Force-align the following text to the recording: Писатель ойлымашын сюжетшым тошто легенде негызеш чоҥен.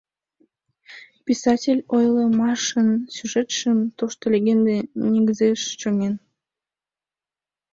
Писатель 1.27 1.81
ойлымашын 1.95 2.89
сюжетшым 3.15 3.77
тошто 3.97 4.23
легенде 4.33 4.77
негызеш 5.13 5.61
чоҥен. 5.79 6.13